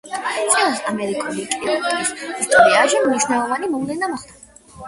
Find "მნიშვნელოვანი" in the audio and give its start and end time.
3.05-3.71